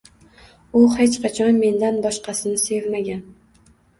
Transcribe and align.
U 0.79 0.79
hech 0.93 1.17
qachon 1.25 1.59
mendan 1.65 2.01
boshqasini 2.07 2.61
sevmagan 2.65 3.23